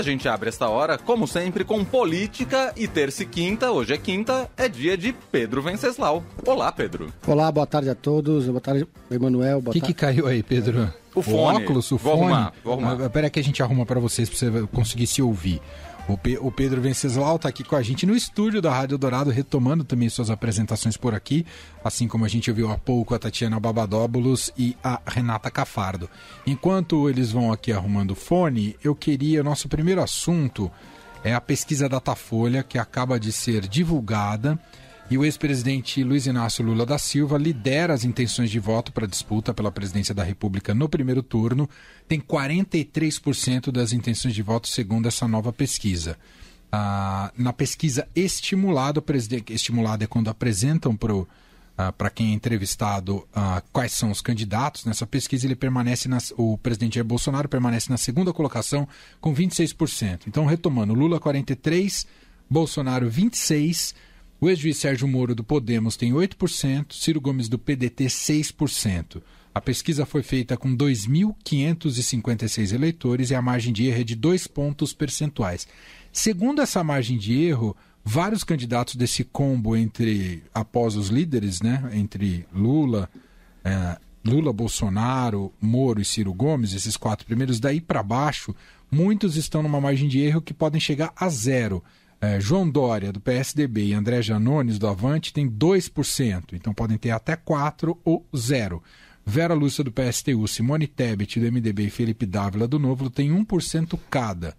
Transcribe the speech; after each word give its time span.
a 0.00 0.02
gente 0.02 0.26
abre 0.26 0.48
esta 0.48 0.66
hora, 0.66 0.96
como 0.96 1.28
sempre, 1.28 1.62
com 1.62 1.84
política 1.84 2.72
e 2.74 2.88
terça 2.88 3.22
e 3.22 3.26
quinta, 3.26 3.70
hoje 3.70 3.92
é 3.92 3.98
quinta, 3.98 4.50
é 4.56 4.66
dia 4.66 4.96
de 4.96 5.12
Pedro 5.30 5.60
Venceslau. 5.60 6.24
Olá, 6.46 6.72
Pedro. 6.72 7.12
Olá, 7.26 7.52
boa 7.52 7.66
tarde 7.66 7.90
a 7.90 7.94
todos. 7.94 8.46
Boa 8.46 8.62
tarde, 8.62 8.88
Emanuel. 9.10 9.62
O 9.64 9.70
que, 9.70 9.80
que 9.80 9.92
caiu 9.92 10.26
aí, 10.26 10.42
Pedro? 10.42 10.90
O 11.14 11.20
fone. 11.20 11.36
O 11.36 11.62
óculos, 11.62 11.92
o 11.92 11.98
vou 11.98 12.16
fone. 12.16 12.32
Arrumar, 12.32 12.52
vou 12.64 12.72
arrumar. 12.72 13.04
Ah, 13.04 13.10
Pera 13.10 13.28
que 13.28 13.38
a 13.38 13.44
gente 13.44 13.62
arruma 13.62 13.84
para 13.84 14.00
vocês, 14.00 14.30
para 14.30 14.38
você 14.38 14.66
conseguir 14.72 15.06
se 15.06 15.20
ouvir. 15.20 15.60
O, 16.12 16.18
Pe 16.18 16.36
o 16.38 16.50
Pedro 16.50 16.80
Venceslau 16.80 17.36
está 17.36 17.48
aqui 17.48 17.62
com 17.62 17.76
a 17.76 17.82
gente 17.82 18.04
no 18.04 18.16
estúdio 18.16 18.60
da 18.60 18.72
Rádio 18.72 18.98
Dourado, 18.98 19.30
retomando 19.30 19.84
também 19.84 20.08
suas 20.08 20.28
apresentações 20.28 20.96
por 20.96 21.14
aqui, 21.14 21.46
assim 21.84 22.08
como 22.08 22.24
a 22.24 22.28
gente 22.28 22.50
ouviu 22.50 22.70
há 22.70 22.76
pouco 22.76 23.14
a 23.14 23.18
Tatiana 23.18 23.60
Babadóbulos 23.60 24.52
e 24.58 24.76
a 24.82 25.00
Renata 25.06 25.50
Cafardo. 25.50 26.10
Enquanto 26.44 27.08
eles 27.08 27.30
vão 27.30 27.52
aqui 27.52 27.72
arrumando 27.72 28.10
o 28.10 28.16
fone, 28.16 28.76
eu 28.82 28.94
queria, 28.94 29.44
nosso 29.44 29.68
primeiro 29.68 30.02
assunto 30.02 30.68
é 31.22 31.32
a 31.32 31.40
pesquisa 31.40 31.88
Datafolha, 31.88 32.64
que 32.64 32.78
acaba 32.78 33.20
de 33.20 33.30
ser 33.30 33.68
divulgada, 33.68 34.58
e 35.10 35.18
o 35.18 35.24
ex-presidente 35.24 36.04
Luiz 36.04 36.26
Inácio 36.26 36.64
Lula 36.64 36.86
da 36.86 36.96
Silva 36.96 37.36
lidera 37.36 37.92
as 37.92 38.04
intenções 38.04 38.48
de 38.48 38.60
voto 38.60 38.92
para 38.92 39.06
a 39.06 39.08
disputa 39.08 39.52
pela 39.52 39.72
presidência 39.72 40.14
da 40.14 40.22
República 40.22 40.72
no 40.72 40.88
primeiro 40.88 41.20
turno. 41.20 41.68
Tem 42.06 42.20
43% 42.20 43.72
das 43.72 43.92
intenções 43.92 44.32
de 44.32 44.42
voto, 44.42 44.68
segundo 44.68 45.08
essa 45.08 45.26
nova 45.26 45.52
pesquisa. 45.52 46.16
Ah, 46.70 47.32
na 47.36 47.52
pesquisa 47.52 48.06
estimulada, 48.14 49.02
estimulada 49.48 50.04
é 50.04 50.06
quando 50.06 50.30
apresentam 50.30 50.94
para 50.94 51.12
para 51.96 52.10
quem 52.10 52.32
é 52.32 52.34
entrevistado 52.34 53.26
ah, 53.34 53.62
quais 53.72 53.92
são 53.92 54.10
os 54.10 54.20
candidatos 54.20 54.84
nessa 54.84 55.06
pesquisa, 55.06 55.46
ele 55.46 55.56
permanece 55.56 56.08
nas, 56.08 56.30
o 56.36 56.58
presidente 56.58 56.96
Jair 56.96 57.06
Bolsonaro 57.06 57.48
permanece 57.48 57.88
na 57.88 57.96
segunda 57.96 58.34
colocação 58.34 58.86
com 59.18 59.34
26%. 59.34 60.24
Então, 60.26 60.44
retomando, 60.44 60.92
Lula 60.92 61.18
43, 61.18 62.06
Bolsonaro 62.50 63.08
26, 63.08 63.94
o 64.40 64.48
ex-juiz 64.48 64.78
Sérgio 64.78 65.06
Moro 65.06 65.34
do 65.34 65.44
Podemos 65.44 65.96
tem 65.96 66.12
8%, 66.12 66.94
Ciro 66.94 67.20
Gomes 67.20 67.48
do 67.48 67.58
PDT 67.58 68.06
6%. 68.06 69.22
A 69.54 69.60
pesquisa 69.60 70.06
foi 70.06 70.22
feita 70.22 70.56
com 70.56 70.74
2.556 70.74 72.72
eleitores 72.72 73.30
e 73.30 73.34
a 73.34 73.42
margem 73.42 73.72
de 73.72 73.86
erro 73.86 74.00
é 74.00 74.04
de 74.04 74.14
2 74.14 74.46
pontos 74.46 74.94
percentuais. 74.94 75.66
Segundo 76.12 76.62
essa 76.62 76.82
margem 76.82 77.18
de 77.18 77.42
erro, 77.42 77.76
vários 78.04 78.42
candidatos 78.42 78.94
desse 78.94 79.24
combo 79.24 79.76
entre 79.76 80.42
após 80.54 80.96
os 80.96 81.08
líderes, 81.08 81.60
né, 81.60 81.90
entre 81.92 82.46
Lula, 82.54 83.10
eh, 83.64 83.98
Lula, 84.24 84.52
Bolsonaro, 84.52 85.52
Moro 85.60 86.00
e 86.00 86.04
Ciro 86.04 86.32
Gomes, 86.32 86.72
esses 86.72 86.96
quatro 86.96 87.26
primeiros, 87.26 87.58
daí 87.58 87.80
para 87.80 88.02
baixo, 88.02 88.54
muitos 88.90 89.36
estão 89.36 89.62
numa 89.62 89.80
margem 89.80 90.08
de 90.08 90.20
erro 90.20 90.40
que 90.40 90.54
podem 90.54 90.80
chegar 90.80 91.12
a 91.16 91.28
zero. 91.28 91.82
Eh, 92.20 92.38
João 92.38 92.68
Dória, 92.68 93.12
do 93.12 93.20
PSDB, 93.20 93.86
e 93.86 93.94
André 93.94 94.20
Janones, 94.20 94.78
do 94.78 94.86
Avante, 94.86 95.32
tem 95.32 95.48
2%, 95.48 96.52
então 96.52 96.74
podem 96.74 96.98
ter 96.98 97.10
até 97.10 97.34
4 97.34 97.98
ou 98.04 98.26
zero. 98.36 98.82
Vera 99.24 99.54
Lúcia, 99.54 99.82
do 99.82 99.92
PSTU, 99.92 100.46
Simone 100.46 100.86
Tebet, 100.86 101.40
do 101.40 101.50
MDB 101.50 101.84
e 101.84 101.90
Felipe 101.90 102.26
Dávila, 102.26 102.68
do 102.68 102.78
Novo, 102.78 103.08
tem 103.08 103.30
1% 103.30 103.98
cada. 104.10 104.54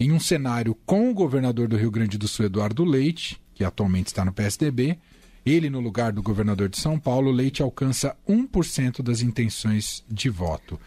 Em 0.00 0.10
um 0.10 0.20
cenário 0.20 0.74
com 0.86 1.10
o 1.10 1.14
governador 1.14 1.68
do 1.68 1.76
Rio 1.76 1.90
Grande 1.90 2.16
do 2.16 2.28
Sul, 2.28 2.46
Eduardo 2.46 2.84
Leite, 2.84 3.40
que 3.54 3.64
atualmente 3.64 4.06
está 4.06 4.24
no 4.24 4.32
PSDB, 4.32 4.98
ele 5.44 5.70
no 5.70 5.80
lugar 5.80 6.12
do 6.12 6.22
governador 6.22 6.68
de 6.68 6.78
São 6.78 6.98
Paulo, 6.98 7.30
Leite 7.30 7.62
alcança 7.62 8.16
1% 8.28 9.02
das 9.02 9.20
intenções 9.20 10.02
de 10.10 10.28
voto. 10.28 10.80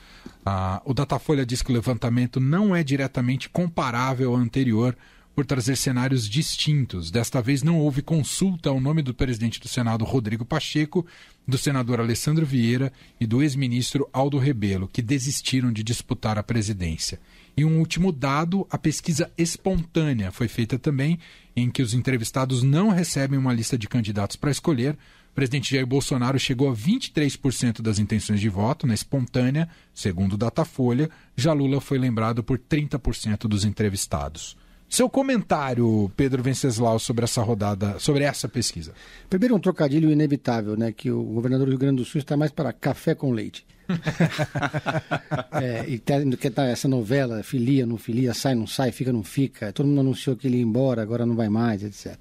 Ah, 0.46 0.82
o 0.86 0.94
Datafolha 0.94 1.46
diz 1.46 1.62
que 1.62 1.72
o 1.72 1.74
levantamento 1.74 2.40
não 2.40 2.76
é 2.76 2.84
diretamente 2.84 3.48
comparável 3.48 4.32
ao 4.32 4.38
anterior 4.38 4.96
por 5.40 5.46
trazer 5.46 5.78
cenários 5.78 6.28
distintos. 6.28 7.10
Desta 7.10 7.42
vez 7.42 7.64
não 7.64 7.80
houve 7.80 8.02
consulta 8.02 8.68
ao 8.68 8.78
nome 8.78 9.02
do 9.02 9.14
presidente 9.14 9.58
do 9.58 9.70
Senado, 9.70 10.04
Rodrigo 10.04 10.44
Pacheco, 10.44 11.06
do 11.48 11.58
senador 11.58 12.02
Alessandro 12.02 12.46
Vieira 12.46 12.92
e 13.22 13.26
do 13.26 13.42
ex-ministro 13.42 14.10
Aldo 14.12 14.38
Rebelo, 14.38 14.90
que 14.92 15.02
desistiram 15.02 15.72
de 15.72 15.82
disputar 15.82 16.38
a 16.38 16.44
presidência. 16.44 17.22
E 17.56 17.64
um 17.64 17.80
último 17.80 18.12
dado, 18.12 18.68
a 18.70 18.78
pesquisa 18.78 19.32
espontânea 19.38 20.30
foi 20.30 20.50
feita 20.50 20.78
também, 20.78 21.18
em 21.56 21.72
que 21.72 21.82
os 21.82 21.94
entrevistados 21.94 22.62
não 22.62 22.90
recebem 22.90 23.40
uma 23.40 23.54
lista 23.54 23.78
de 23.78 23.88
candidatos 23.88 24.36
para 24.36 24.52
escolher. 24.52 24.98
O 25.32 25.36
presidente 25.36 25.72
Jair 25.74 25.88
Bolsonaro 25.88 26.38
chegou 26.38 26.70
a 26.70 26.76
23% 26.76 27.82
das 27.82 27.98
intenções 27.98 28.42
de 28.42 28.50
voto 28.50 28.86
na 28.86 28.94
espontânea, 28.94 29.70
segundo 29.94 30.36
Datafolha. 30.36 31.10
Já 31.38 31.54
Lula 31.54 31.80
foi 31.80 31.98
lembrado 31.98 32.44
por 32.44 32.60
30% 32.60 33.48
dos 33.48 33.64
entrevistados. 33.64 34.58
Seu 34.90 35.08
comentário, 35.08 36.12
Pedro 36.18 36.42
Venceslau, 36.42 36.98
sobre 36.98 37.24
essa 37.24 37.44
rodada, 37.44 38.00
sobre 38.00 38.24
essa 38.24 38.50
pesquisa. 38.50 38.92
Primeiro, 39.30 39.56
um 39.56 39.60
trocadilho 39.60 40.10
inevitável, 40.10 40.76
né? 40.76 40.92
Que 40.92 41.12
o 41.12 41.22
governador 41.22 41.68
do 41.68 41.70
Rio 41.70 41.80
Grande 41.80 41.98
do 41.98 42.06
Sul 42.06 42.18
está 42.18 42.36
mais 42.36 42.52
para 42.52 42.74
café 42.74 43.14
com 43.14 43.32
leite. 43.32 43.68
é, 45.62 45.86
e 45.88 46.00
tem, 46.00 46.32
que 46.32 46.50
tá 46.50 46.66
essa 46.66 46.88
novela, 46.88 47.44
filia, 47.44 47.86
não 47.86 47.98
filia, 47.98 48.34
sai, 48.34 48.56
não 48.56 48.66
sai, 48.66 48.92
fica, 48.92 49.14
não 49.14 49.24
fica. 49.24 49.72
Todo 49.72 49.86
mundo 49.86 50.02
anunciou 50.02 50.36
que 50.36 50.48
ele 50.48 50.58
ia 50.58 50.64
embora, 50.64 51.04
agora 51.04 51.24
não 51.24 51.36
vai 51.36 51.50
mais, 51.50 51.84
etc. 51.84 52.18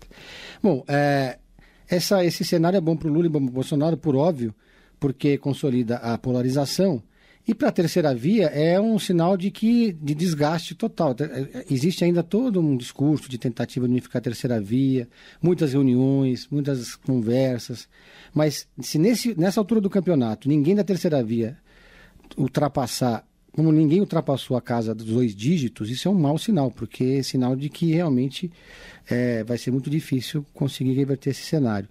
Bom, 0.63 0.85
é, 0.87 1.39
essa, 1.89 2.23
esse 2.23 2.45
cenário 2.45 2.77
é 2.77 2.81
bom 2.81 2.97
para 2.97 3.09
o 3.09 3.13
Lula 3.13 3.27
e 3.27 3.31
bom 3.31 3.41
para 3.41 3.51
o 3.51 3.55
Bolsonaro, 3.55 3.97
por 3.97 4.15
óbvio, 4.15 4.55
porque 5.01 5.39
consolida 5.39 5.97
a 5.97 6.19
polarização. 6.19 7.03
E 7.49 7.55
para 7.55 7.71
a 7.71 7.73
terceira 7.73 8.15
via 8.15 8.49
é 8.49 8.79
um 8.79 8.99
sinal 8.99 9.35
de 9.35 9.51
que 9.51 9.95
de 9.95 10.15
desgaste 10.15 10.75
total. 10.75 11.17
Existe 11.71 12.05
ainda 12.05 12.23
todo 12.23 12.61
um 12.61 12.77
discurso 12.77 13.27
de 13.27 13.39
tentativa 13.39 13.87
de 13.87 13.93
unificar 13.93 14.21
a 14.21 14.25
terceira 14.25 14.61
via, 14.61 15.09
muitas 15.41 15.73
reuniões, 15.73 16.47
muitas 16.51 16.95
conversas. 16.95 17.89
Mas 18.35 18.69
se 18.83 18.99
nesse, 18.99 19.35
nessa 19.35 19.59
altura 19.59 19.81
do 19.81 19.89
campeonato 19.89 20.47
ninguém 20.47 20.75
da 20.75 20.85
terceira 20.85 21.23
via 21.25 21.57
ultrapassar, 22.37 23.27
como 23.51 23.73
ninguém 23.73 24.01
ultrapassou 24.01 24.55
a 24.55 24.61
casa 24.61 24.95
dos 24.95 25.07
dois 25.07 25.35
dígitos, 25.35 25.89
isso 25.89 26.07
é 26.07 26.11
um 26.11 26.21
mau 26.21 26.37
sinal, 26.37 26.71
porque 26.71 27.17
é 27.19 27.23
sinal 27.23 27.57
de 27.57 27.71
que 27.71 27.95
realmente 27.95 28.53
é, 29.09 29.43
vai 29.43 29.57
ser 29.57 29.71
muito 29.71 29.89
difícil 29.89 30.45
conseguir 30.53 30.93
reverter 30.93 31.31
esse 31.31 31.45
cenário. 31.45 31.89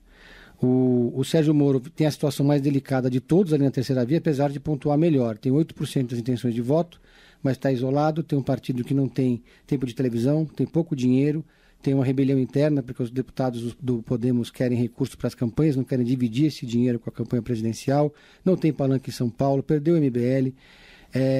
O, 0.61 1.13
o, 1.15 1.23
Sérgio 1.23 1.53
Moro 1.53 1.79
tem 1.79 2.07
a 2.07 2.11
situação 2.11 2.45
mais 2.45 2.61
delicada 2.61 3.09
de 3.09 3.19
todos 3.19 3.53
ali 3.53 3.63
na 3.63 3.71
terceira 3.71 4.03
via, 4.03 4.17
apesar 4.17 4.49
de 4.49 4.59
pontuar 4.59 4.97
melhor. 4.97 5.37
Tem 5.37 5.51
8% 5.51 6.07
das 6.07 6.19
intenções 6.19 6.53
de 6.53 6.61
voto, 6.61 6.99
mas 7.43 7.53
está 7.53 7.71
isolado. 7.71 8.23
Tem 8.23 8.37
um 8.37 8.43
partido 8.43 8.83
que 8.83 8.93
não 8.93 9.07
tem 9.07 9.43
tempo 9.67 9.85
de 9.85 9.93
televisão, 9.93 10.45
tem 10.45 10.65
pouco 10.65 10.95
dinheiro, 10.95 11.45
tem 11.81 11.93
uma 11.93 12.03
rebelião 12.03 12.39
interna, 12.39 12.81
porque 12.81 13.03
os 13.03 13.11
deputados 13.11 13.75
do 13.79 14.01
Podemos 14.01 14.49
querem 14.49 14.77
recursos 14.77 15.15
para 15.15 15.27
as 15.27 15.35
campanhas, 15.35 15.75
não 15.75 15.83
querem 15.83 16.03
dividir 16.03 16.47
esse 16.47 16.65
dinheiro 16.65 16.99
com 16.99 17.09
a 17.09 17.13
campanha 17.13 17.41
presidencial. 17.41 18.11
Não 18.43 18.57
tem 18.57 18.73
palanque 18.73 19.11
em 19.11 19.13
São 19.13 19.29
Paulo, 19.29 19.61
perdeu 19.61 19.95
o 19.95 19.97
MBL. 19.97 20.53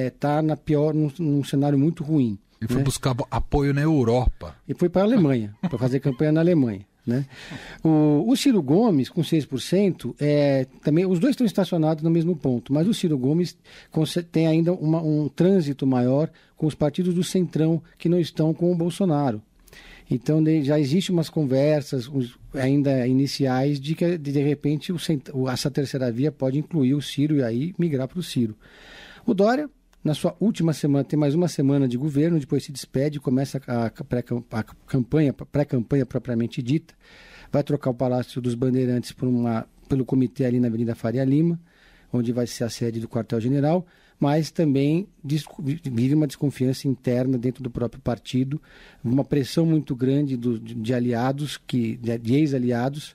Está 0.06 0.38
é, 0.38 0.42
na 0.42 0.56
pior, 0.56 0.94
num, 0.94 1.10
num 1.18 1.42
cenário 1.42 1.78
muito 1.78 2.04
ruim. 2.04 2.38
E 2.60 2.66
foi 2.66 2.78
né? 2.78 2.82
buscar 2.84 3.16
apoio 3.30 3.74
na 3.74 3.82
Europa. 3.82 4.56
E 4.68 4.74
foi 4.74 4.88
para 4.88 5.02
a 5.02 5.04
Alemanha, 5.04 5.54
para 5.60 5.78
fazer 5.78 6.00
campanha 6.00 6.32
na 6.32 6.40
Alemanha. 6.40 6.86
Né? 7.08 7.24
O, 7.82 8.26
o, 8.28 8.36
Ciro 8.36 8.62
Gomes, 8.62 9.08
com 9.08 9.22
6%, 9.22 10.14
é, 10.20 10.66
também, 10.84 11.06
os 11.06 11.18
dois 11.18 11.30
estão 11.30 11.46
estacionados 11.46 12.04
no 12.04 12.10
mesmo 12.10 12.36
ponto, 12.36 12.70
mas 12.70 12.86
o 12.86 12.92
Ciro 12.92 13.16
Gomes 13.16 13.56
tem 14.30 14.46
ainda 14.46 14.74
uma, 14.74 15.00
um 15.00 15.26
trânsito 15.26 15.86
maior 15.86 16.30
com 16.54 16.66
os 16.66 16.74
partidos 16.74 17.14
do 17.14 17.24
Centrão 17.24 17.82
que 17.96 18.10
não 18.10 18.20
estão 18.20 18.52
com 18.52 18.70
o 18.70 18.76
Bolsonaro. 18.76 19.40
Então 20.10 20.44
já 20.62 20.78
existem 20.78 21.14
umas 21.14 21.30
conversas 21.30 22.10
ainda 22.52 23.06
iniciais 23.06 23.80
de 23.80 23.94
que 23.94 24.18
de 24.18 24.42
repente 24.42 24.92
o, 24.92 25.48
essa 25.48 25.70
terceira 25.70 26.12
via 26.12 26.30
pode 26.30 26.58
incluir 26.58 26.92
o 26.92 27.00
Ciro 27.00 27.36
e 27.36 27.42
aí 27.42 27.74
migrar 27.78 28.06
para 28.06 28.18
o 28.18 28.22
Ciro. 28.22 28.54
O 29.24 29.32
Dória 29.32 29.68
na 30.02 30.14
sua 30.14 30.36
última 30.40 30.72
semana, 30.72 31.04
tem 31.04 31.18
mais 31.18 31.34
uma 31.34 31.48
semana 31.48 31.88
de 31.88 31.96
governo, 31.96 32.38
depois 32.38 32.64
se 32.64 32.72
despede, 32.72 33.18
começa 33.18 33.60
a, 33.66 33.90
pré-campanha, 34.04 35.32
pré-campanha 35.32 36.06
propriamente 36.06 36.62
dita, 36.62 36.94
vai 37.50 37.62
trocar 37.62 37.90
o 37.90 37.94
Palácio 37.94 38.40
dos 38.40 38.54
Bandeirantes 38.54 39.12
por 39.12 39.28
uma, 39.28 39.66
pelo 39.88 40.04
comitê 40.04 40.44
ali 40.44 40.60
na 40.60 40.68
Avenida 40.68 40.94
Faria 40.94 41.24
Lima, 41.24 41.60
onde 42.12 42.32
vai 42.32 42.46
ser 42.46 42.64
a 42.64 42.70
sede 42.70 43.00
do 43.00 43.08
quartel-general, 43.08 43.86
mas 44.20 44.50
também 44.50 45.08
vive 45.22 46.14
uma 46.14 46.26
desconfiança 46.26 46.88
interna 46.88 47.38
dentro 47.38 47.62
do 47.62 47.70
próprio 47.70 48.00
partido, 48.00 48.60
uma 49.04 49.24
pressão 49.24 49.64
muito 49.66 49.94
grande 49.94 50.36
do, 50.36 50.58
de 50.58 50.94
aliados, 50.94 51.56
que, 51.56 51.96
de 51.96 52.34
ex-aliados, 52.34 53.14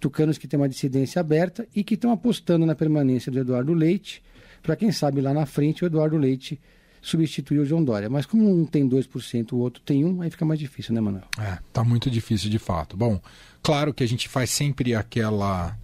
tucanos 0.00 0.38
que 0.38 0.48
têm 0.48 0.58
uma 0.58 0.68
dissidência 0.68 1.20
aberta 1.20 1.68
e 1.74 1.84
que 1.84 1.94
estão 1.94 2.10
apostando 2.10 2.64
na 2.64 2.74
permanência 2.74 3.30
do 3.30 3.38
Eduardo 3.38 3.74
Leite, 3.74 4.22
para 4.62 4.76
quem 4.76 4.92
sabe 4.92 5.20
lá 5.20 5.32
na 5.32 5.46
frente 5.46 5.84
o 5.84 5.86
Eduardo 5.86 6.16
Leite 6.16 6.60
substituir 7.02 7.58
o 7.60 7.64
João 7.64 7.82
Dória. 7.82 8.10
Mas 8.10 8.26
como 8.26 8.50
um 8.50 8.64
tem 8.64 8.88
2%, 8.88 9.52
o 9.52 9.56
outro 9.56 9.82
tem 9.82 10.04
1%, 10.04 10.22
aí 10.22 10.30
fica 10.30 10.44
mais 10.44 10.60
difícil, 10.60 10.94
né, 10.94 11.00
Manuel? 11.00 11.24
É, 11.38 11.58
tá 11.72 11.82
muito 11.82 12.10
difícil 12.10 12.50
de 12.50 12.58
fato. 12.58 12.96
Bom, 12.96 13.20
claro 13.62 13.94
que 13.94 14.04
a 14.04 14.08
gente 14.08 14.28
faz 14.28 14.50
sempre 14.50 14.94
aquela 14.94 15.76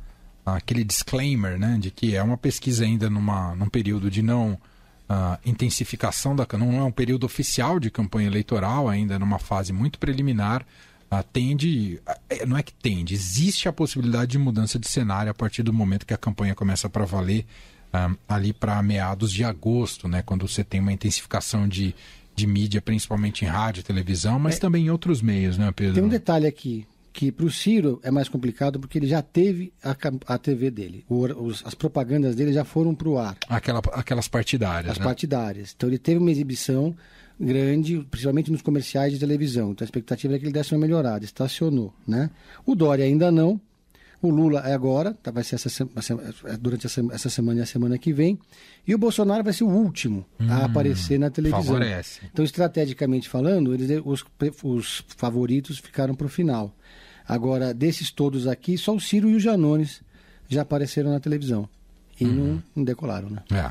aquele 0.44 0.84
disclaimer, 0.84 1.58
né, 1.58 1.76
de 1.76 1.90
que 1.90 2.14
é 2.14 2.22
uma 2.22 2.36
pesquisa 2.36 2.84
ainda 2.84 3.10
numa, 3.10 3.56
num 3.56 3.68
período 3.68 4.08
de 4.08 4.22
não 4.22 4.56
uh, 5.10 5.38
intensificação 5.44 6.36
da 6.36 6.46
não 6.56 6.78
é 6.78 6.84
um 6.84 6.92
período 6.92 7.24
oficial 7.24 7.80
de 7.80 7.90
campanha 7.90 8.28
eleitoral 8.28 8.88
ainda 8.88 9.18
numa 9.18 9.40
fase 9.40 9.72
muito 9.72 9.98
preliminar 9.98 10.64
uh, 11.10 11.22
tende 11.32 12.00
uh, 12.08 12.46
não 12.46 12.56
é 12.56 12.62
que 12.62 12.72
tende 12.72 13.14
existe 13.14 13.68
a 13.68 13.72
possibilidade 13.72 14.32
de 14.32 14.38
mudança 14.38 14.78
de 14.78 14.88
cenário 14.88 15.30
a 15.30 15.34
partir 15.34 15.62
do 15.62 15.72
momento 15.72 16.06
que 16.06 16.14
a 16.14 16.18
campanha 16.18 16.54
começa 16.54 16.88
para 16.88 17.04
valer 17.04 17.44
ali 18.28 18.52
para 18.52 18.82
meados 18.82 19.32
de 19.32 19.44
agosto 19.44 20.08
né 20.08 20.22
quando 20.22 20.46
você 20.46 20.62
tem 20.62 20.80
uma 20.80 20.92
intensificação 20.92 21.68
de 21.68 21.94
de 22.34 22.46
mídia 22.46 22.82
principalmente 22.82 23.44
em 23.44 23.48
rádio 23.48 23.82
televisão 23.82 24.38
mas 24.38 24.56
é, 24.56 24.58
também 24.58 24.86
em 24.86 24.90
outros 24.90 25.22
meios 25.22 25.56
né 25.56 25.72
Pedro 25.72 25.94
tem 25.94 26.04
um 26.04 26.08
detalhe 26.08 26.46
aqui 26.46 26.86
que 27.16 27.32
para 27.32 27.46
o 27.46 27.50
Ciro 27.50 27.98
é 28.02 28.10
mais 28.10 28.28
complicado 28.28 28.78
porque 28.78 28.98
ele 28.98 29.06
já 29.06 29.22
teve 29.22 29.72
a, 29.82 29.96
a 30.26 30.36
TV 30.36 30.70
dele. 30.70 31.02
O, 31.08 31.24
os, 31.46 31.64
as 31.64 31.74
propagandas 31.74 32.36
dele 32.36 32.52
já 32.52 32.62
foram 32.62 32.94
para 32.94 33.08
o 33.08 33.18
ar. 33.18 33.38
Aquela, 33.48 33.78
aquelas 33.94 34.28
partidárias. 34.28 34.92
As 34.92 34.98
né? 34.98 35.04
partidárias. 35.04 35.72
Então 35.74 35.88
ele 35.88 35.96
teve 35.96 36.18
uma 36.18 36.30
exibição 36.30 36.94
grande, 37.40 38.06
principalmente 38.10 38.52
nos 38.52 38.60
comerciais 38.60 39.14
de 39.14 39.18
televisão. 39.18 39.70
Então 39.70 39.82
a 39.82 39.86
expectativa 39.86 40.34
é 40.34 40.38
que 40.38 40.44
ele 40.44 40.52
desse 40.52 40.74
uma 40.74 40.80
melhorada. 40.80 41.24
Estacionou. 41.24 41.94
Né? 42.06 42.28
O 42.66 42.74
Dória 42.74 43.06
ainda 43.06 43.32
não. 43.32 43.58
O 44.26 44.30
Lula 44.30 44.60
é 44.66 44.74
agora, 44.74 45.14
tá, 45.22 45.30
vai 45.30 45.44
ser 45.44 45.54
essa, 45.54 45.88
é 46.46 46.56
durante 46.56 46.86
essa, 46.86 47.00
essa, 47.12 47.30
semana 47.30 47.60
e 47.60 47.62
a 47.62 47.66
semana 47.66 47.96
que 47.96 48.12
vem. 48.12 48.38
E 48.86 48.94
o 48.94 48.98
Bolsonaro 48.98 49.44
vai 49.44 49.52
ser 49.52 49.62
o 49.62 49.68
último 49.68 50.26
hum, 50.40 50.46
a 50.50 50.64
aparecer 50.64 51.18
na 51.18 51.30
televisão. 51.30 51.62
Favorece. 51.62 52.22
Então, 52.32 52.44
estrategicamente 52.44 53.28
falando, 53.28 53.72
eles, 53.72 54.02
os, 54.04 54.24
os 54.64 55.04
favoritos 55.16 55.78
ficaram 55.78 56.14
para 56.14 56.26
o 56.26 56.28
final. 56.28 56.74
Agora, 57.28 57.72
desses 57.72 58.10
todos 58.10 58.46
aqui, 58.46 58.76
só 58.76 58.94
o 58.94 59.00
Ciro 59.00 59.30
e 59.30 59.36
o 59.36 59.40
Janones 59.40 60.00
já 60.48 60.62
apareceram 60.62 61.10
na 61.10 61.20
televisão. 61.20 61.68
E 62.20 62.24
uhum. 62.24 62.32
não, 62.32 62.62
não, 62.76 62.84
decolaram, 62.84 63.30
né? 63.30 63.42
É. 63.52 63.70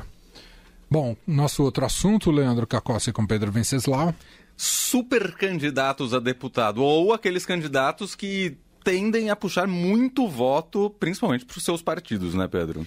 Bom, 0.90 1.16
nosso 1.26 1.62
outro 1.62 1.84
assunto, 1.84 2.30
Leandro 2.30 2.66
Cacossi 2.66 3.12
com 3.12 3.26
Pedro 3.26 3.50
Venceslau. 3.50 4.14
Super 4.56 5.32
candidatos 5.34 6.14
a 6.14 6.18
deputado, 6.18 6.82
ou 6.82 7.12
aqueles 7.12 7.44
candidatos 7.44 8.14
que 8.14 8.56
tendem 8.86 9.30
a 9.30 9.34
puxar 9.34 9.66
muito 9.66 10.28
voto, 10.28 10.88
principalmente 11.00 11.44
para 11.44 11.58
os 11.58 11.64
seus 11.64 11.82
partidos, 11.82 12.34
né, 12.34 12.46
Pedro? 12.46 12.86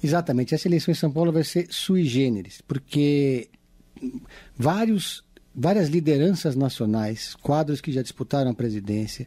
Exatamente. 0.00 0.54
Essa 0.54 0.68
eleição 0.68 0.92
em 0.92 0.94
São 0.94 1.10
Paulo 1.10 1.32
vai 1.32 1.42
ser 1.42 1.66
sui 1.70 2.04
generis, 2.04 2.62
porque 2.68 3.48
vários, 4.56 5.24
várias 5.52 5.88
lideranças 5.88 6.54
nacionais, 6.54 7.34
quadros 7.42 7.80
que 7.80 7.90
já 7.90 8.00
disputaram 8.00 8.52
a 8.52 8.54
presidência, 8.54 9.26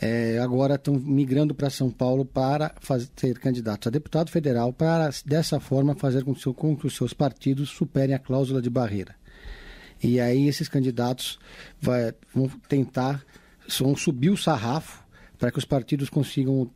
é, 0.00 0.38
agora 0.38 0.76
estão 0.76 0.94
migrando 0.94 1.52
para 1.56 1.68
São 1.70 1.90
Paulo 1.90 2.24
para 2.24 2.72
fazer, 2.80 3.08
ser 3.16 3.36
candidatos 3.40 3.88
a 3.88 3.90
deputado 3.90 4.30
federal, 4.30 4.72
para 4.72 5.10
dessa 5.26 5.58
forma 5.58 5.96
fazer 5.96 6.22
com, 6.22 6.36
seu, 6.36 6.54
com 6.54 6.76
que 6.76 6.86
os 6.86 6.94
seus 6.94 7.12
partidos 7.12 7.70
superem 7.70 8.14
a 8.14 8.20
cláusula 8.20 8.62
de 8.62 8.70
barreira. 8.70 9.16
E 10.00 10.20
aí 10.20 10.46
esses 10.46 10.68
candidatos 10.68 11.36
vai, 11.80 12.14
vão 12.32 12.48
tentar, 12.68 13.24
vão 13.80 13.96
subir 13.96 14.30
o 14.30 14.36
sarrafo 14.36 15.07
para 15.38 15.50
que 15.52 15.58
os 15.58 15.64
partidos 15.64 16.10
consigam, 16.10 16.70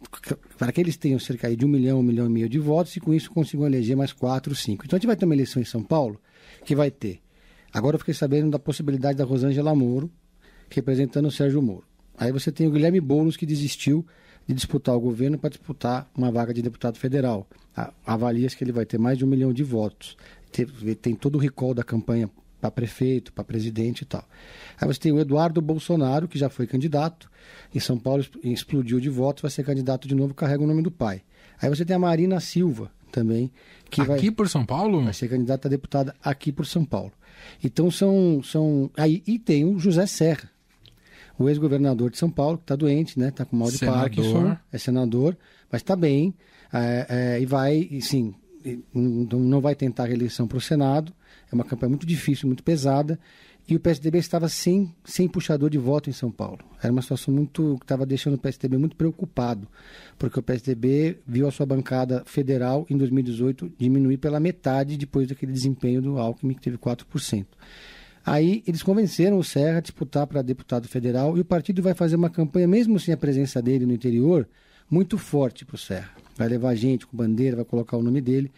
para 0.57 0.71
que 0.71 0.81
eles 0.81 0.97
tenham 0.97 1.19
cerca 1.19 1.55
de 1.55 1.65
um 1.65 1.69
milhão, 1.69 1.99
um 1.99 2.03
milhão 2.03 2.27
e 2.27 2.29
meio 2.29 2.49
de 2.49 2.59
votos 2.59 2.95
e 2.97 3.01
com 3.01 3.13
isso 3.13 3.31
consigam 3.31 3.67
eleger 3.67 3.97
mais 3.97 4.13
quatro, 4.13 4.55
cinco. 4.55 4.85
Então 4.85 4.97
a 4.97 4.99
gente 4.99 5.07
vai 5.07 5.17
ter 5.17 5.25
uma 5.25 5.35
eleição 5.35 5.61
em 5.61 5.65
São 5.65 5.83
Paulo 5.83 6.21
que 6.65 6.77
vai 6.77 6.91
ter. 6.91 7.21
Agora 7.73 7.97
eu 7.97 7.99
fiquei 7.99 8.15
sabendo 8.15 8.51
da 8.51 8.59
possibilidade 8.59 9.19
da 9.19 9.25
Rosângela 9.25 9.75
Moro 9.75 10.11
representando 10.71 11.27
o 11.27 11.31
Sérgio 11.31 11.61
Moro. 11.61 11.85
Aí 12.17 12.31
você 12.31 12.53
tem 12.53 12.67
o 12.67 12.71
Guilherme 12.71 13.01
Boulos, 13.01 13.37
que 13.37 13.47
desistiu 13.47 14.07
de 14.47 14.55
disputar 14.55 14.95
o 14.95 15.01
governo 15.01 15.39
para 15.39 15.51
disputar 15.51 16.11
uma 16.15 16.31
vaga 16.31 16.53
de 16.53 16.63
deputado 16.63 16.99
federal. 16.99 17.49
Avalia-se 18.07 18.57
que 18.57 18.65
ele 18.65 18.73
vai 18.73 18.85
ter 18.85 18.99
mais 18.99 19.19
de 19.19 19.25
um 19.25 19.29
milhão 19.29 19.53
de 19.53 19.63
votos. 19.63 20.17
Tem, 21.01 21.15
todo 21.15 21.37
o 21.37 21.39
recall 21.39 21.75
da 21.75 21.83
campanha 21.83 22.31
para 22.63 22.71
prefeito, 22.71 23.33
para 23.33 23.43
presidente 23.43 24.03
e 24.03 24.05
tal. 24.05 24.25
Aí 24.81 24.87
você 24.87 25.01
tem 25.01 25.11
o 25.11 25.19
Eduardo 25.19 25.61
Bolsonaro, 25.61 26.29
que 26.29 26.39
já 26.39 26.49
foi 26.49 26.65
candidato, 26.65 27.29
em 27.75 27.81
São 27.81 27.99
Paulo 27.99 28.25
explodiu 28.45 29.01
de 29.01 29.11
votos, 29.11 29.43
vai 29.43 29.51
ser 29.51 29.65
candidato 29.65 30.07
de 30.07 30.15
novo, 30.15 30.33
carrega 30.33 30.63
o 30.63 30.67
nome 30.67 30.81
do 30.81 30.91
pai. 30.91 31.23
Aí 31.61 31.69
você 31.69 31.85
tem 31.85 31.97
a 31.97 31.99
Marina 31.99 32.39
Silva 32.39 32.89
também, 33.11 33.51
que 33.91 34.01
aqui 34.01 34.09
vai, 34.09 34.31
por 34.31 34.49
São 34.49 34.65
Paulo? 34.65 35.03
Vai 35.03 35.13
ser 35.13 35.29
candidata 35.29 35.67
a 35.67 35.71
deputada 35.71 36.15
aqui 36.23 36.53
por 36.53 36.65
São 36.65 36.85
Paulo. 36.85 37.13
Então 37.63 37.91
são. 37.91 38.41
são 38.45 38.89
aí, 38.97 39.25
e 39.27 39.41
tem 39.41 39.65
o 39.65 39.77
José 39.77 40.07
Serra, 40.07 40.49
o 41.37 41.49
ex-governador 41.49 42.11
de 42.11 42.19
São 42.19 42.31
Paulo, 42.31 42.59
que 42.59 42.65
está 42.65 42.77
doente, 42.77 43.19
né? 43.19 43.29
Está 43.29 43.45
com 43.45 43.57
mal 43.57 43.71
de 43.71 43.79
senador. 43.79 44.01
Parkinson, 44.01 44.57
é 44.71 44.79
senador, 44.79 45.37
mas 45.71 45.83
está 45.83 45.97
bem. 45.97 46.33
É, 46.73 47.07
é, 47.09 47.41
e 47.41 47.45
vai, 47.45 47.89
e, 47.91 48.01
sim, 48.01 48.35
não 48.95 49.61
vai 49.61 49.75
tentar 49.75 50.05
a 50.05 50.07
reeleição 50.07 50.47
para 50.47 50.59
o 50.59 50.61
Senado. 50.61 51.13
É 51.53 51.55
uma 51.55 51.65
campanha 51.65 51.91
muito 51.91 52.07
difícil, 52.07 52.47
muito 52.47 52.63
pesada. 52.63 53.19
E 53.69 53.77
o 53.77 53.81
PSDB 53.81 54.19
estava 54.19 54.49
sem, 54.49 54.93
sem 55.05 55.29
puxador 55.29 55.71
de 55.71 55.79
voto 55.79 56.11
em 56.11 56.13
São 56.13 56.33
Paulo. 56.33 56.59
Era 56.83 56.93
uma 56.93 57.03
situação 57.03 57.33
muito 57.33 57.77
que 57.79 57.85
estava 57.85 58.05
deixando 58.05 58.35
o 58.35 58.39
PSDB 58.39 58.77
muito 58.77 58.97
preocupado, 58.97 59.69
porque 60.19 60.41
o 60.41 60.43
PSDB 60.43 61.19
viu 61.27 61.47
a 61.47 61.51
sua 61.53 61.65
bancada 61.65 62.25
federal 62.27 62.85
em 62.91 62.97
2018 62.97 63.73
diminuir 63.79 64.17
pela 64.17 64.41
metade 64.41 64.97
depois 64.97 65.29
daquele 65.29 65.53
desempenho 65.53 66.03
do 66.03 66.19
Alckmin, 66.19 66.55
que 66.55 66.63
teve 66.63 66.77
4%. 66.77 67.47
Aí 68.25 68.63
eles 68.67 68.83
convenceram 68.83 69.39
o 69.39 69.45
Serra 69.45 69.79
a 69.79 69.81
disputar 69.81 70.27
para 70.27 70.43
deputado 70.43 70.89
federal 70.89 71.37
e 71.37 71.41
o 71.41 71.45
partido 71.45 71.83
vai 71.83 71.95
fazer 71.95 72.17
uma 72.17 72.31
campanha, 72.31 72.67
mesmo 72.67 72.99
sem 72.99 73.15
a 73.15 73.17
presença 73.17 73.61
dele 73.61 73.87
no 73.87 73.93
interior, 73.93 74.49
muito 74.91 75.19
forte 75.19 75.65
para 75.65 75.77
o 75.77 75.79
Serra. 75.79 76.11
Vai 76.37 76.49
levar 76.49 76.75
gente 76.75 77.07
com 77.07 77.17
bandeira, 77.17 77.57
vai 77.57 77.65
colocar 77.65 77.97
o 77.97 78.03
nome 78.03 78.21
dele, 78.21 78.51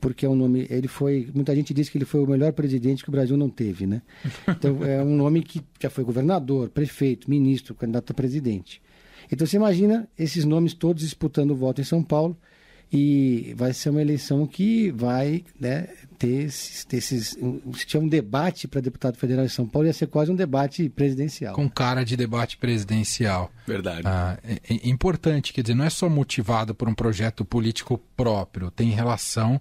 porque 0.00 0.26
é 0.26 0.28
um 0.28 0.34
nome. 0.34 0.66
Ele 0.70 0.88
foi. 0.88 1.28
Muita 1.34 1.54
gente 1.54 1.74
diz 1.74 1.88
que 1.88 1.98
ele 1.98 2.04
foi 2.04 2.20
o 2.20 2.26
melhor 2.26 2.52
presidente 2.52 3.02
que 3.02 3.08
o 3.08 3.12
Brasil 3.12 3.36
não 3.36 3.48
teve, 3.48 3.86
né? 3.86 4.02
Então 4.48 4.84
é 4.84 5.02
um 5.02 5.16
nome 5.16 5.42
que 5.42 5.62
já 5.78 5.90
foi 5.90 6.02
governador, 6.02 6.70
prefeito, 6.70 7.28
ministro, 7.28 7.74
candidato 7.74 8.10
a 8.10 8.14
presidente. 8.14 8.82
Então 9.30 9.46
você 9.46 9.56
imagina 9.56 10.08
esses 10.18 10.44
nomes 10.44 10.74
todos 10.74 11.02
disputando 11.02 11.52
o 11.52 11.56
voto 11.56 11.80
em 11.80 11.84
São 11.84 12.02
Paulo 12.02 12.36
e 12.92 13.54
vai 13.56 13.72
ser 13.72 13.90
uma 13.90 14.00
eleição 14.00 14.46
que 14.46 14.90
vai 14.90 15.44
né, 15.58 15.88
ter 16.18 16.44
esses, 16.46 16.84
ter 16.84 16.96
esses 16.96 17.36
se 17.74 17.86
tinha 17.86 18.02
um 18.02 18.08
debate 18.08 18.66
para 18.66 18.80
deputado 18.80 19.16
federal 19.16 19.44
em 19.44 19.48
São 19.48 19.66
Paulo 19.66 19.86
ia 19.86 19.92
ser 19.92 20.08
quase 20.08 20.30
um 20.30 20.34
debate 20.34 20.88
presidencial. 20.88 21.54
Com 21.54 21.68
cara 21.70 22.04
de 22.04 22.16
debate 22.16 22.56
presidencial. 22.56 23.50
Verdade. 23.66 24.02
Ah, 24.04 24.38
é, 24.42 24.60
é 24.68 24.88
importante 24.88 25.52
quer 25.52 25.62
dizer 25.62 25.74
não 25.74 25.84
é 25.84 25.90
só 25.90 26.08
motivado 26.08 26.74
por 26.74 26.88
um 26.88 26.94
projeto 26.94 27.44
político 27.44 27.98
próprio 28.16 28.70
tem 28.70 28.90
relação 28.90 29.60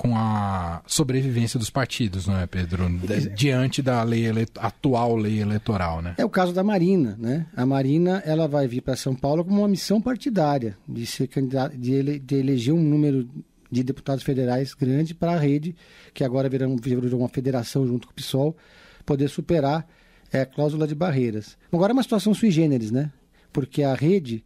com 0.00 0.16
a 0.16 0.80
sobrevivência 0.86 1.58
dos 1.58 1.68
partidos, 1.68 2.26
não 2.26 2.38
é, 2.38 2.46
Pedro? 2.46 2.88
Diante 3.36 3.82
da 3.82 4.02
lei 4.02 4.24
atual 4.56 5.14
lei 5.14 5.42
eleitoral, 5.42 6.00
né? 6.00 6.14
É 6.16 6.24
o 6.24 6.30
caso 6.30 6.54
da 6.54 6.64
Marina, 6.64 7.18
né? 7.18 7.46
A 7.54 7.66
Marina 7.66 8.22
ela 8.24 8.48
vai 8.48 8.66
vir 8.66 8.80
para 8.80 8.96
São 8.96 9.14
Paulo 9.14 9.44
com 9.44 9.50
uma 9.50 9.68
missão 9.68 10.00
partidária 10.00 10.74
de 10.88 11.04
ser 11.04 11.26
candidata, 11.26 11.76
de, 11.76 11.92
ele, 11.92 12.18
de 12.18 12.34
eleger 12.34 12.72
um 12.72 12.82
número 12.82 13.28
de 13.70 13.82
deputados 13.82 14.24
federais 14.24 14.72
grande 14.72 15.14
para 15.14 15.32
a 15.32 15.38
rede, 15.38 15.76
que 16.14 16.24
agora 16.24 16.48
virou, 16.48 16.74
virou 16.78 17.20
uma 17.20 17.28
federação 17.28 17.86
junto 17.86 18.06
com 18.06 18.12
o 18.14 18.16
PSOL, 18.16 18.56
poder 19.04 19.28
superar 19.28 19.86
é, 20.32 20.40
a 20.40 20.46
cláusula 20.46 20.86
de 20.86 20.94
barreiras. 20.94 21.58
Agora 21.70 21.92
é 21.92 21.94
uma 21.94 22.02
situação 22.02 22.32
sui 22.32 22.50
generis, 22.50 22.90
né? 22.90 23.12
Porque 23.52 23.82
a 23.82 23.92
rede 23.92 24.42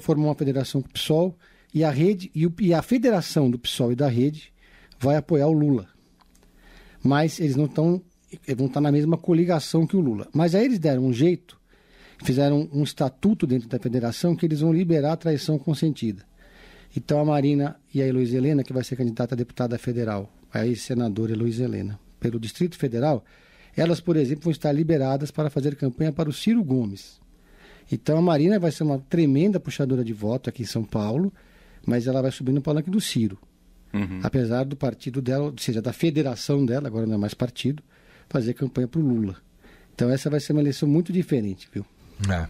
formou 0.00 0.26
uma 0.26 0.34
federação 0.34 0.82
com 0.82 0.88
o 0.88 0.92
PSOL 0.92 1.38
e 1.72 1.84
a 1.84 1.90
rede 1.92 2.28
e, 2.34 2.44
o, 2.44 2.52
e 2.58 2.74
a 2.74 2.82
federação 2.82 3.48
do 3.48 3.56
PSOL 3.56 3.92
e 3.92 3.94
da 3.94 4.08
rede 4.08 4.55
vai 4.98 5.16
apoiar 5.16 5.46
o 5.46 5.52
Lula. 5.52 5.88
Mas 7.02 7.38
eles 7.38 7.56
não 7.56 7.66
estão. 7.66 8.02
vão 8.56 8.66
estar 8.66 8.80
na 8.80 8.92
mesma 8.92 9.16
coligação 9.16 9.86
que 9.86 9.96
o 9.96 10.00
Lula. 10.00 10.28
Mas 10.32 10.54
aí 10.54 10.64
eles 10.64 10.78
deram 10.78 11.04
um 11.04 11.12
jeito, 11.12 11.60
fizeram 12.24 12.68
um 12.72 12.82
estatuto 12.82 13.46
dentro 13.46 13.68
da 13.68 13.78
federação 13.78 14.34
que 14.34 14.46
eles 14.46 14.60
vão 14.60 14.72
liberar 14.72 15.12
a 15.12 15.16
traição 15.16 15.58
consentida. 15.58 16.24
Então 16.96 17.20
a 17.20 17.24
Marina 17.24 17.76
e 17.92 18.00
a 18.00 18.06
Heloísa 18.06 18.36
Helena, 18.36 18.64
que 18.64 18.72
vai 18.72 18.82
ser 18.82 18.96
candidata 18.96 19.34
a 19.34 19.36
deputada 19.36 19.78
federal, 19.78 20.32
a 20.52 20.66
ex-senadora 20.66 21.32
Heloísa 21.32 21.64
Helena, 21.64 21.98
pelo 22.18 22.40
Distrito 22.40 22.76
Federal, 22.76 23.24
elas, 23.76 24.00
por 24.00 24.16
exemplo, 24.16 24.44
vão 24.44 24.50
estar 24.50 24.72
liberadas 24.72 25.30
para 25.30 25.50
fazer 25.50 25.76
campanha 25.76 26.10
para 26.10 26.30
o 26.30 26.32
Ciro 26.32 26.64
Gomes. 26.64 27.20
Então 27.92 28.16
a 28.16 28.22
Marina 28.22 28.58
vai 28.58 28.72
ser 28.72 28.82
uma 28.82 28.98
tremenda 28.98 29.60
puxadora 29.60 30.02
de 30.02 30.12
voto 30.12 30.48
aqui 30.48 30.62
em 30.62 30.66
São 30.66 30.82
Paulo, 30.82 31.32
mas 31.84 32.06
ela 32.06 32.22
vai 32.22 32.32
subir 32.32 32.52
no 32.52 32.62
palanque 32.62 32.90
do 32.90 33.00
Ciro. 33.00 33.38
Uhum. 33.92 34.20
Apesar 34.22 34.64
do 34.64 34.76
partido 34.76 35.22
dela, 35.22 35.44
ou 35.44 35.54
seja, 35.58 35.80
da 35.80 35.92
federação 35.92 36.64
dela, 36.64 36.86
agora 36.86 37.06
não 37.06 37.14
é 37.14 37.18
mais 37.18 37.34
partido, 37.34 37.82
fazer 38.28 38.54
campanha 38.54 38.88
para 38.88 39.00
o 39.00 39.04
Lula. 39.04 39.36
Então 39.94 40.10
essa 40.10 40.28
vai 40.28 40.40
ser 40.40 40.52
uma 40.52 40.60
eleição 40.60 40.88
muito 40.88 41.12
diferente, 41.12 41.68
viu? 41.72 41.84
É. 42.28 42.46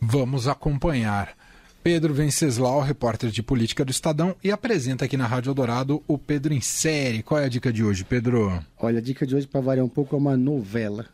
Vamos 0.00 0.46
acompanhar. 0.46 1.36
Pedro 1.82 2.12
Venceslau, 2.12 2.80
repórter 2.80 3.30
de 3.30 3.42
política 3.42 3.84
do 3.84 3.92
Estadão, 3.92 4.34
e 4.42 4.50
apresenta 4.50 5.04
aqui 5.04 5.16
na 5.16 5.26
Rádio 5.26 5.50
Eldorado 5.50 6.02
o 6.08 6.18
Pedro 6.18 6.52
em 6.52 6.60
série. 6.60 7.22
Qual 7.22 7.40
é 7.40 7.44
a 7.44 7.48
dica 7.48 7.72
de 7.72 7.84
hoje, 7.84 8.04
Pedro? 8.04 8.60
Olha, 8.78 8.98
a 8.98 9.00
dica 9.00 9.24
de 9.24 9.36
hoje, 9.36 9.46
para 9.46 9.60
variar 9.60 9.86
um 9.86 9.88
pouco, 9.88 10.16
é 10.16 10.18
uma 10.18 10.36
novela. 10.36 11.06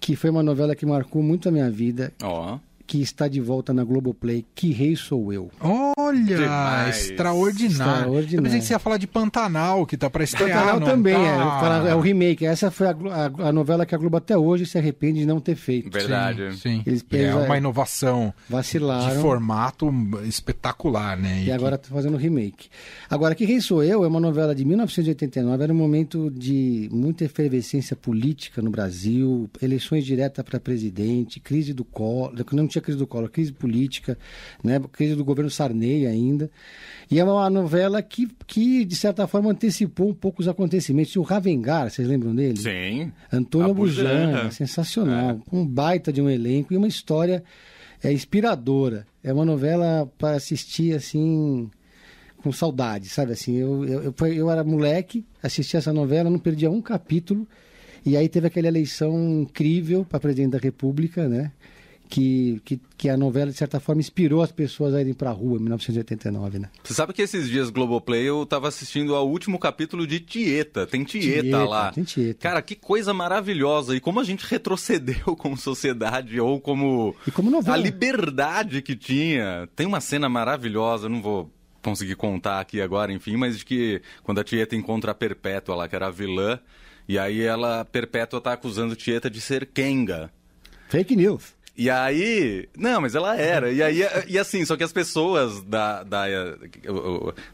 Que 0.00 0.16
foi 0.16 0.30
uma 0.30 0.42
novela 0.42 0.74
que 0.74 0.86
marcou 0.86 1.22
muito 1.22 1.48
a 1.48 1.52
minha 1.52 1.70
vida. 1.70 2.10
Ó. 2.22 2.54
Oh. 2.54 2.60
Que 2.86 3.00
está 3.00 3.28
de 3.28 3.40
volta 3.40 3.72
na 3.72 3.84
Globoplay, 3.84 4.44
Que 4.54 4.72
Rei 4.72 4.96
Sou 4.96 5.32
Eu. 5.32 5.50
Olha, 5.60 6.36
Demais. 6.36 7.10
extraordinário. 7.10 7.68
Extraordinário. 7.72 8.36
Eu 8.38 8.42
pensei 8.42 8.60
que 8.60 8.66
você 8.66 8.72
ia 8.74 8.78
falar 8.78 8.96
de 8.96 9.06
Pantanal, 9.06 9.86
que 9.86 9.96
tá 9.96 10.08
pra 10.10 10.24
estrear. 10.24 10.58
Pantanal 10.58 10.80
não 10.80 10.86
também, 10.86 11.14
tá? 11.14 11.82
é, 11.86 11.90
é 11.90 11.94
o 11.94 12.00
remake. 12.00 12.44
Essa 12.44 12.70
foi 12.70 12.86
a, 12.88 12.90
a- 12.90 13.48
a 13.48 13.52
novela 13.52 13.86
que 13.86 13.94
a 13.94 13.98
Globo 13.98 14.16
até 14.16 14.36
hoje 14.36 14.66
se 14.66 14.76
arrepende 14.78 15.20
de 15.20 15.26
não 15.26 15.40
ter 15.40 15.54
feito. 15.54 15.90
Verdade. 15.90 16.52
Sim, 16.52 16.58
sim. 16.58 16.82
Eles 16.86 17.04
E 17.10 17.16
é 17.18 17.34
uma 17.34 17.56
inovação 17.56 18.34
de 18.46 18.52
Vacilaram. 18.52 19.20
formato 19.20 19.90
espetacular, 20.24 21.16
né? 21.16 21.42
E 21.42 21.44
que- 21.46 21.50
agora 21.52 21.76
está 21.76 21.88
fazendo 21.88 22.16
remake. 22.16 22.68
Agora, 23.08 23.34
Que 23.34 23.44
Rei 23.44 23.60
Sou 23.60 23.82
Eu 23.82 24.04
é 24.04 24.08
uma 24.08 24.20
novela 24.20 24.54
de 24.54 24.64
1989, 24.64 25.62
era 25.62 25.72
um 25.72 25.76
momento 25.76 26.30
de 26.30 26.88
muita 26.92 27.24
efervescência 27.24 27.94
política 27.96 28.60
no 28.60 28.70
Brasil, 28.70 29.48
eleições 29.60 30.04
diretas 30.04 30.44
para 30.44 30.58
presidente, 30.60 31.40
crise 31.40 31.72
do 31.72 31.84
Collor, 31.84 32.32
não 32.52 32.66
tinha 32.72 32.82
crise 32.82 32.98
do 32.98 33.06
Collor, 33.06 33.30
crise 33.30 33.52
política, 33.52 34.18
né, 34.62 34.80
crise 34.92 35.14
do 35.14 35.24
governo 35.24 35.50
Sarney 35.50 36.06
ainda. 36.06 36.50
E 37.10 37.18
é 37.18 37.24
uma 37.24 37.48
novela 37.50 38.02
que, 38.02 38.28
que, 38.46 38.84
de 38.84 38.96
certa 38.96 39.26
forma, 39.26 39.50
antecipou 39.50 40.08
um 40.08 40.14
pouco 40.14 40.40
os 40.40 40.48
acontecimentos. 40.48 41.12
E 41.12 41.18
o 41.18 41.22
Ravengar, 41.22 41.90
vocês 41.90 42.06
lembram 42.08 42.34
dele? 42.34 42.58
Sim. 42.58 43.12
Antônio. 43.32 43.70
Abujamra, 43.70 44.50
sensacional. 44.50 45.40
Um 45.52 45.66
baita 45.66 46.12
de 46.12 46.20
um 46.22 46.28
elenco 46.28 46.72
e 46.72 46.76
uma 46.76 46.88
história 46.88 47.42
é, 48.02 48.12
inspiradora. 48.12 49.06
É 49.22 49.32
uma 49.32 49.44
novela 49.44 50.10
para 50.18 50.36
assistir 50.36 50.94
assim 50.94 51.70
com 52.42 52.50
saudade, 52.50 53.08
sabe 53.08 53.32
assim? 53.32 53.56
Eu, 53.56 53.84
eu, 53.84 54.14
eu, 54.18 54.26
eu 54.26 54.50
era 54.50 54.64
moleque, 54.64 55.24
assisti 55.42 55.76
essa 55.76 55.92
novela, 55.92 56.28
não 56.28 56.38
perdia 56.38 56.70
um 56.70 56.82
capítulo. 56.82 57.46
E 58.04 58.16
aí 58.16 58.28
teve 58.28 58.48
aquela 58.48 58.66
eleição 58.66 59.42
incrível 59.42 60.04
para 60.04 60.18
presidente 60.18 60.52
da 60.52 60.58
República, 60.58 61.28
né? 61.28 61.52
Que, 62.12 62.60
que, 62.62 62.78
que 62.98 63.08
a 63.08 63.16
novela, 63.16 63.50
de 63.50 63.56
certa 63.56 63.80
forma, 63.80 64.02
inspirou 64.02 64.42
as 64.42 64.52
pessoas 64.52 64.92
a 64.92 65.00
irem 65.00 65.14
para 65.14 65.30
a 65.30 65.32
rua 65.32 65.56
em 65.56 65.60
1989, 65.62 66.58
né? 66.58 66.68
Você 66.84 66.92
sabe 66.92 67.14
que 67.14 67.22
esses 67.22 67.48
dias 67.48 67.70
Globoplay 67.70 68.28
eu 68.28 68.44
tava 68.44 68.68
assistindo 68.68 69.14
ao 69.14 69.26
último 69.26 69.58
capítulo 69.58 70.06
de 70.06 70.20
Tieta. 70.20 70.86
Tem 70.86 71.04
Tieta, 71.04 71.40
Tieta, 71.40 71.64
lá. 71.64 71.90
tem 71.90 72.04
Tieta. 72.04 72.38
Cara, 72.38 72.60
que 72.60 72.74
coisa 72.74 73.14
maravilhosa. 73.14 73.96
E 73.96 74.00
como 74.00 74.20
a 74.20 74.24
gente 74.24 74.44
retrocedeu 74.44 75.34
como 75.40 75.56
sociedade, 75.56 76.38
ou 76.38 76.60
como. 76.60 77.16
E 77.26 77.30
como 77.30 77.50
novela. 77.50 77.78
A 77.78 77.80
liberdade 77.80 78.82
que 78.82 78.94
tinha. 78.94 79.66
Tem 79.74 79.86
uma 79.86 80.02
cena 80.02 80.28
maravilhosa, 80.28 81.08
não 81.08 81.22
vou 81.22 81.50
conseguir 81.80 82.16
contar 82.16 82.60
aqui 82.60 82.82
agora, 82.82 83.10
enfim, 83.10 83.38
mas 83.38 83.56
de 83.56 83.64
que 83.64 84.02
quando 84.22 84.38
a 84.38 84.44
Tieta 84.44 84.76
encontra 84.76 85.12
a 85.12 85.14
Perpétua 85.14 85.74
lá, 85.74 85.88
que 85.88 85.96
era 85.96 86.08
a 86.08 86.10
vilã, 86.10 86.60
e 87.08 87.18
aí 87.18 87.40
ela, 87.40 87.86
Perpétua 87.86 88.38
tá 88.38 88.52
acusando 88.52 88.94
Tieta 88.94 89.30
de 89.30 89.40
ser 89.40 89.64
Kenga. 89.64 90.30
Fake 90.90 91.16
news. 91.16 91.54
E 91.74 91.88
aí. 91.88 92.68
Não, 92.76 93.00
mas 93.00 93.14
ela 93.14 93.34
era. 93.34 93.72
E 93.72 93.82
aí, 93.82 94.02
e 94.28 94.38
assim, 94.38 94.62
só 94.64 94.76
que 94.76 94.84
as 94.84 94.92
pessoas 94.92 95.62
da, 95.62 96.02
da, 96.02 96.24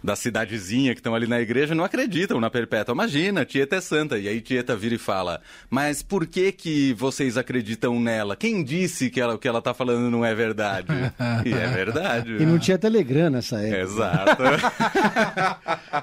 da 0.02 0.16
cidadezinha 0.16 0.92
que 0.92 0.98
estão 0.98 1.14
ali 1.14 1.28
na 1.28 1.40
igreja 1.40 1.72
não 1.72 1.84
acreditam 1.84 2.40
na 2.40 2.50
Perpétua. 2.50 2.92
Imagina, 2.92 3.44
Tieta 3.44 3.76
é 3.76 3.80
santa. 3.80 4.18
E 4.18 4.26
aí 4.26 4.40
Tieta 4.40 4.74
vira 4.74 4.96
e 4.96 4.98
fala: 4.98 5.40
Mas 5.70 6.02
por 6.02 6.26
que 6.26 6.50
que 6.50 6.92
vocês 6.94 7.36
acreditam 7.36 8.00
nela? 8.00 8.34
Quem 8.34 8.64
disse 8.64 9.08
que 9.08 9.20
ela, 9.20 9.36
o 9.36 9.38
que 9.38 9.46
ela 9.46 9.62
tá 9.62 9.72
falando 9.72 10.10
não 10.10 10.24
é 10.24 10.34
verdade? 10.34 10.88
E 11.44 11.52
é 11.52 11.66
verdade. 11.68 12.32
E 12.32 12.46
não 12.46 12.58
tinha 12.58 12.78
Telegram 12.78 13.30
nessa 13.30 13.60
época. 13.60 13.80
Exato. 13.80 14.42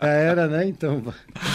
Era, 0.00 0.46
né? 0.46 0.66
Então. 0.66 1.02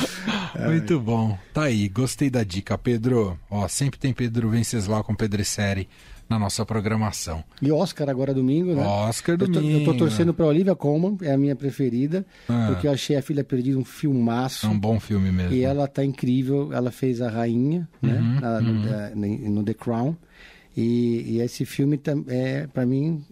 Muito 0.66 1.00
bom. 1.00 1.38
Tá 1.54 1.64
aí, 1.64 1.88
gostei 1.90 2.30
da 2.30 2.44
dica, 2.44 2.78
Pedro. 2.78 3.38
Ó, 3.50 3.68
sempre 3.68 4.00
tem 4.00 4.14
Pedro 4.14 4.50
Venceslau 4.50 5.04
com 5.04 5.16
Pedro 5.16 5.44
Série 5.44 5.88
na 6.30 6.38
nossa 6.38 6.66
programação. 6.66 7.44
E 7.62 7.72
Oscar 7.72 8.10
agora 8.10 8.34
domingo, 8.34 8.76
né? 8.76 8.84
Oscar 8.86 9.36
Eu 9.36 9.40
tô, 9.40 9.46
domingo. 9.60 9.80
eu 9.80 9.86
tô 9.86 9.94
torcendo 9.94 10.34
pra 10.34 10.46
Olivia 10.46 10.76
Colman, 10.76 11.18
é 11.22 11.32
a 11.34 11.38
minha 11.38 11.56
preferida, 11.56 12.26
Ah. 12.50 12.68
porque 12.70 12.88
eu 12.88 12.92
achei 12.92 13.16
a 13.16 13.22
Filha 13.22 13.44
Perdida 13.44 13.78
um 13.80 13.86
filmaço. 13.86 14.66
É 14.66 14.70
um 14.70 14.78
bom 14.80 15.00
filme 15.00 15.32
mesmo. 15.32 15.54
E 15.54 15.64
ela 15.64 15.88
tá 15.88 16.04
incrível, 16.04 16.72
ela 16.74 16.92
fez 16.92 17.22
a 17.22 17.30
rainha, 17.30 17.88
né? 18.02 18.14
Uhum, 18.20 18.40
na- 18.42 18.62
no, 18.62 18.82
da- 18.86 19.12
no 19.16 19.64
The 19.64 19.74
Crown. 19.74 20.16
E, 20.76 21.24
e 21.36 21.42
esse 21.42 21.66
filme 21.66 21.98
tam- 21.98 22.24
é, 22.28 22.68
pra 22.68 22.86
mim, 22.86 23.24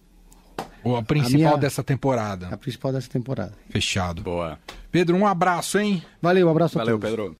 O 0.83 0.95
a 0.95 1.03
principal 1.03 1.37
minha- 1.37 1.57
dessa 1.57 1.83
temporada. 1.83 2.47
a 2.49 2.57
principal 2.57 2.91
dessa 2.93 3.09
temporada. 3.09 3.53
Fechado. 3.69 4.21
Boa. 4.21 4.57
Pedro, 4.91 5.15
um 5.17 5.27
abraço, 5.27 5.77
hein? 5.77 6.01
Valeu, 6.21 6.47
um 6.47 6.51
abraço 6.51 6.77
a 6.77 6.81
Valeu, 6.81 6.97
todos. 6.97 7.09
Pedro. 7.15 7.33